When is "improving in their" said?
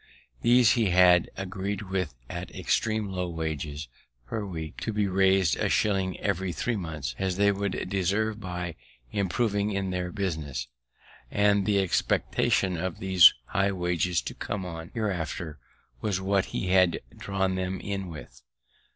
9.11-10.11